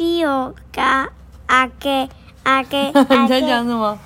[0.00, 0.82] Cleo 跟
[1.44, 2.08] 阿给
[2.42, 3.98] 阿给你在讲什么？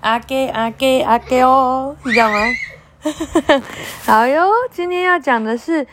[0.00, 2.38] 阿给阿给阿给哦，是这样吗？
[4.06, 5.86] 好哟，今天要讲的是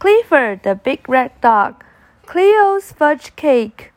[0.00, 3.90] Clifford the Big Red Dog，Cleo's Fudge Cake，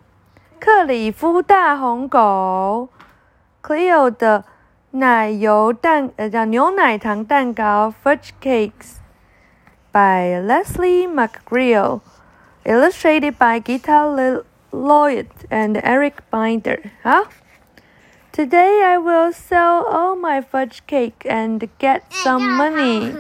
[0.60, 2.90] 克里夫大红狗
[3.64, 4.46] ，Cleo 的
[4.92, 8.98] 奶油蛋呃叫牛奶糖蛋糕 Fudge Cakes
[9.92, 12.02] by Leslie McGreal。
[12.64, 14.08] illustrated by Gita
[14.75, 16.91] Lloyd and Eric Binder.
[17.03, 17.25] Huh?
[18.33, 23.13] Today I will sell all my fudge cake and get some money.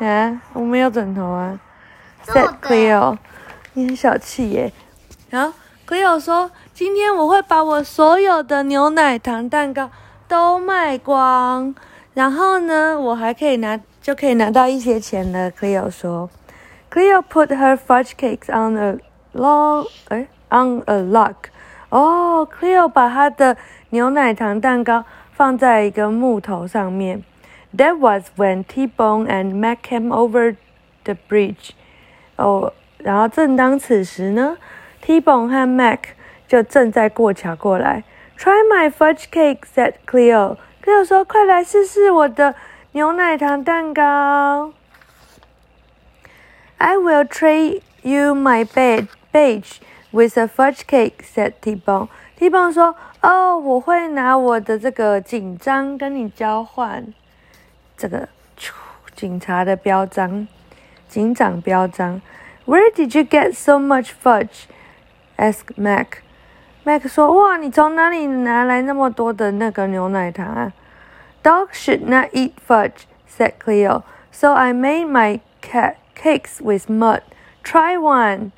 [0.00, 1.58] 啊，我没有枕头啊。
[2.26, 3.18] Said Cleo，
[3.72, 4.72] 你很小气耶。
[5.30, 5.52] 然后
[5.86, 9.90] Cleo 说：“今天我会把我所有的牛奶糖蛋糕
[10.28, 11.74] 都卖光，
[12.14, 16.30] 然后呢，我还可以拿，就可以拿到一些钱了。”Cleo 说。
[16.90, 18.98] Cleo put her fudge cakes on a
[19.34, 21.35] long 哎 On a log。
[21.89, 23.57] 哦，Cleo 把他的
[23.89, 27.23] 牛奶糖蛋糕放在一个木头上面。
[27.75, 30.55] That was when T-Bone and Mac came over
[31.03, 31.71] the bridge。
[32.35, 34.57] 哦，然后正当此时呢
[35.01, 35.99] ，T-Bone 和 Mac
[36.47, 38.03] 就正在过桥过来。
[38.37, 40.57] Try my fudge cake, said Cleo。
[40.83, 42.55] Cleo 说：“快来试试我的
[42.91, 44.73] 牛奶糖蛋糕。”
[46.77, 49.77] I will trade you my bed badge
[50.12, 52.08] with a fudge cake," said T-Bone.
[52.36, 57.12] T-Bone 说：“哦，我会拿我的这个警章跟你交换，
[57.96, 58.28] 这个
[59.14, 60.46] 警察的标章，
[61.08, 62.20] 警长标章。”
[62.66, 64.66] Where did you get so much fudge?
[65.36, 66.22] asked Mac.
[66.84, 70.72] Mac 说：“哇，你从哪里拿来那么多的那个牛奶糖啊？”
[71.42, 74.02] Dogs should not eat fudge," said Cleo.
[74.30, 77.22] "So I made my cat cakes with mud.
[77.64, 78.50] Try one.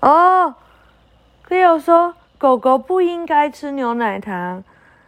[0.00, 0.54] 哦
[1.53, 4.63] ，Cleo 说狗狗不应该吃牛奶糖，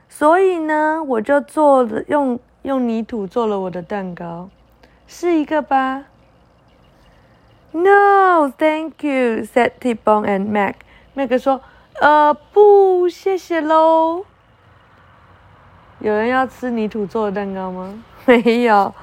[0.07, 4.49] 所以呢，我就做了用用泥土做了我的蛋糕，
[5.07, 6.03] 试一个吧。
[7.71, 10.75] No, thank you," said T-Bone and Mac.
[11.15, 11.61] Mac 说
[11.99, 14.25] ：“呃，不，谢谢喽。”
[15.99, 18.03] 有人要吃泥土做的蛋糕吗？
[18.25, 18.93] 没有。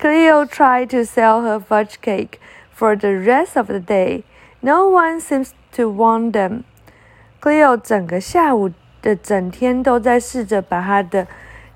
[0.00, 2.38] Cleo tried to sell her fudge cake
[2.72, 4.22] for the rest of the day.
[4.60, 6.62] No one seems to want them.
[7.44, 8.70] Cleo 整个下午
[9.02, 11.26] 的整天都在试着把他的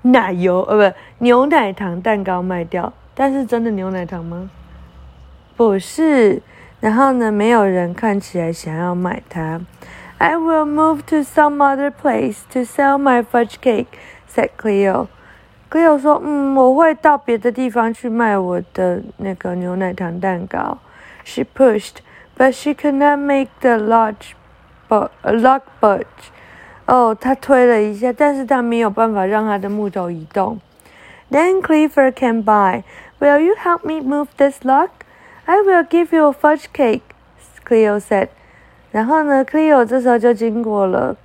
[0.01, 4.49] 奶油呃不牛奶糖蛋糕卖掉，但是真的牛奶糖吗？
[5.55, 6.41] 不是。
[6.79, 9.61] 然后呢，没有人看起来想要买它。
[10.17, 13.85] I will move to some other place to sell my fudge cake,"
[14.33, 15.05] said Cleo.
[15.69, 20.79] Cleo 说：“嗯，我会到别的地方去卖我的那个牛奶糖蛋糕。”
[21.23, 21.97] She pushed,
[22.35, 24.31] but she could not make the large,
[24.89, 26.05] but log budge.
[26.87, 30.59] 哦，他推了一下，但是他没有办法让他的木头移动。
[31.29, 32.83] Then Clifford came by.
[33.19, 34.89] Will you help me move this lock?
[35.45, 37.01] I will give you a fudge cake.
[37.63, 38.29] Cleo said.
[38.91, 41.15] 然后呢，Cleo 这时候就经过了。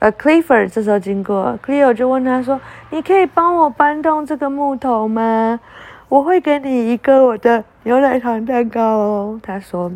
[0.00, 2.60] 呃，Clifford 这时候经过，Cleo 就问他说
[2.90, 5.60] ：“你可以帮我搬动这个木头吗？
[6.08, 9.90] 我会给你一个我的牛奶糖蛋糕哦。”他说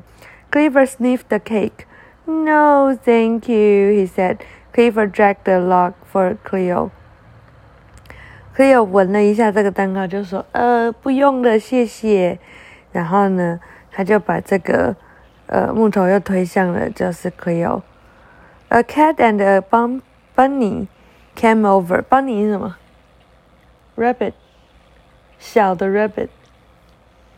[0.50, 1.84] ，Clifford sniffed the cake.
[2.25, 4.37] No, thank you, he said.
[4.71, 6.91] Clifford dragged the log for Cleo.
[8.55, 12.37] Cleo 闻了一下这个蛋糕，就说：“呃，不用了，谢谢。”
[12.91, 13.59] 然后呢，
[13.91, 14.95] 他就把这个
[15.47, 20.01] 呃木头又推向了就是 Cleo。A cat and a bun
[20.35, 20.87] bunny
[21.35, 22.03] came over.
[22.03, 22.75] Bunny 是什么？
[23.97, 24.33] Rabbit，
[25.39, 26.29] 小的 rabbit，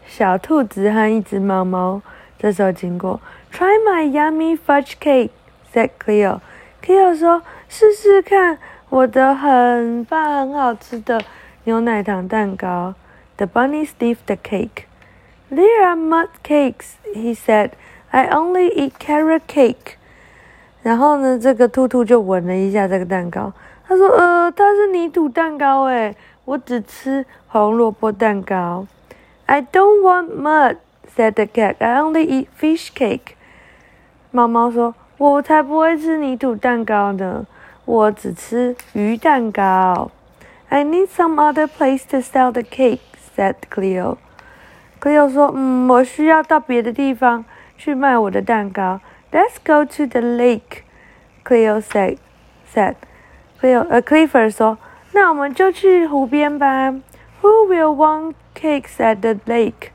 [0.06, 2.02] 小兔子和一只猫猫
[2.38, 3.20] 这时候经过。
[3.52, 5.32] Try my yummy fudge cake,"
[5.74, 6.40] said Cleo.
[6.84, 8.58] Cleo 说：“试试看
[8.90, 11.22] 我的很棒、很好吃的
[11.66, 12.96] 牛奶糖蛋糕。”
[13.38, 14.86] The bunny sniffed the cake.
[15.50, 17.72] There are mud cakes, he said.
[18.12, 19.96] I only eat carrot cake.
[20.84, 23.54] 然后呢，这个兔兔就闻了一下这个蛋糕，
[23.88, 28.88] 他说：“呃，它是泥土蛋糕诶，我只吃红萝卜蛋糕。”
[29.46, 30.78] I don't want mud,"
[31.16, 31.76] said the cat.
[31.80, 33.36] "I only eat fish cake."
[34.32, 37.46] 猫猫说：“我才不会吃泥土蛋糕呢，
[37.86, 40.12] 我只吃鱼蛋糕。”
[40.70, 43.00] I need some other place to sell the cake,"
[43.36, 44.18] said Cleo.
[45.02, 47.44] Cleo 说：“嗯，我需要到别的地方
[47.78, 49.02] 去卖我的蛋糕。”
[49.32, 50.84] Let's go to the lake,
[51.46, 52.18] Cleo said.
[52.74, 52.96] Said
[53.60, 54.78] Cleo 呃 Clifford 说，
[55.14, 56.92] 那我们就去湖边吧。
[57.42, 59.90] Who will want cakes at the lake?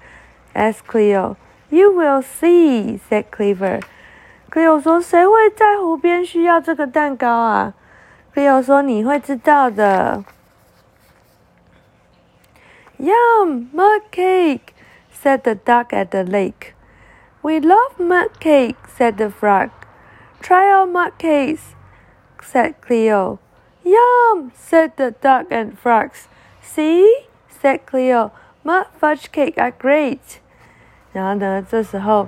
[0.55, 1.37] asked Cleo.
[1.71, 3.85] You will see, said Clifford.
[4.50, 7.75] Cleo 说：“谁会在湖边需要这个蛋糕啊？”
[8.35, 10.25] Cleo 说：“你会知道的。”
[12.99, 14.73] Yum, mud cake,
[15.12, 16.75] said the duck at the lake.
[17.43, 19.71] We love mud cake, said the frog.
[20.41, 21.75] Try our mud cakes,
[22.41, 23.38] said Cleo.
[23.85, 26.29] Yum, said the duck and frogs.
[26.62, 28.33] See, said Cleo.
[28.65, 30.40] Mud fudge cake are great.
[31.13, 32.28] 然后呢，这时候，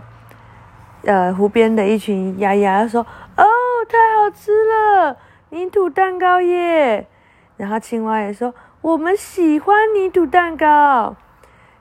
[1.06, 3.02] 呃，湖边的一群鸭鸭说
[3.38, 3.46] ：“哦，
[3.88, 5.18] 太好吃了，
[5.50, 7.08] 泥土蛋糕耶！”
[7.56, 11.16] 然后青蛙也说：“我们喜欢泥土蛋糕。”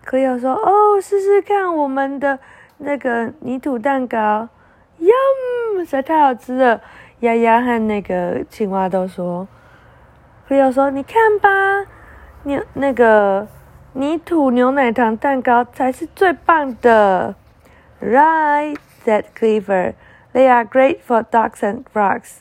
[0.05, 2.39] 可友说：“哦，试试看我们的
[2.79, 4.49] 那个泥土蛋糕
[5.01, 6.81] ，Yum，实在太好吃了。”
[7.21, 9.49] 丫丫和那个青蛙都说
[10.49, 11.49] ：“可友说，你看吧，
[12.45, 13.49] 你那个。”
[13.95, 17.35] 泥土牛奶糖蛋糕才是最棒的。
[18.01, 19.95] Right, said Cleaver.
[20.33, 22.39] They are great for ducks and frogs.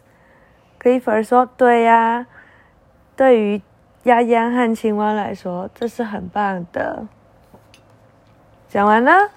[0.80, 2.26] Cleaver 说：“对呀，
[3.16, 3.62] 对于
[4.04, 7.08] 鸭鸭和青蛙来说，这是很棒的。”
[8.70, 9.30] 讲完了。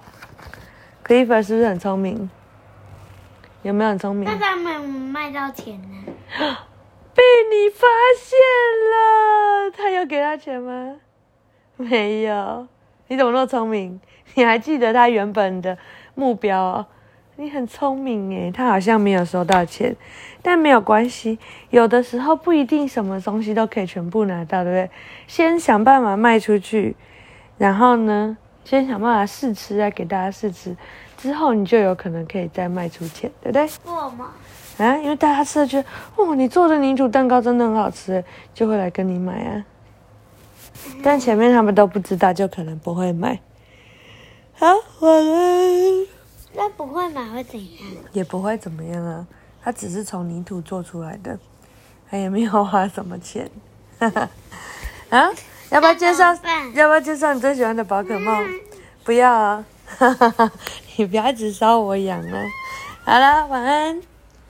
[1.05, 2.31] Cleaver 是不是很聪明？
[3.63, 4.25] 有没有很聪明？
[4.25, 6.15] 那他们卖到钱呢？
[7.15, 8.39] 被你发现
[8.91, 10.97] 了，他有给他钱吗？
[11.79, 12.67] 没有，
[13.09, 14.01] 你怎么那么聪明？
[14.35, 15.77] 你还记得他原本的
[16.15, 16.87] 目标哦？
[17.37, 19.95] 你很聪明诶，他好像没有收到钱，
[20.41, 21.37] 但没有关系。
[21.71, 24.91] 有的时候不一定什么东西都可以全部拿到，对不对？
[25.27, 26.95] 先想办法卖出去，
[27.59, 30.77] 然后呢，先想办法试吃啊，给大家试吃，
[31.17, 33.69] 之后你就有可能可以再卖出钱，对不对？
[33.85, 34.31] 我吗？
[34.79, 38.23] 啊，因为大家吃了觉得，哦，你做的凝土蛋糕真的很好吃，
[38.55, 39.65] 就会来跟你买啊。
[41.03, 43.41] 但前面他们都不知道，就可能不会买。
[44.55, 44.67] 好，
[45.01, 46.07] 晚安。
[46.55, 47.71] 那不会买会怎样？
[48.13, 49.27] 也不会怎么样啊，
[49.63, 51.39] 它只是从泥土做出来的，
[52.09, 53.51] 它也没有花什么钱。
[53.99, 55.31] 啊，
[55.71, 56.33] 要不要介绍？
[56.75, 58.47] 要不要介绍你最喜欢的宝可梦？
[59.03, 59.65] 不要啊！
[60.97, 62.43] 你不要一直烧我痒啊！
[63.05, 64.14] 好了，晚安。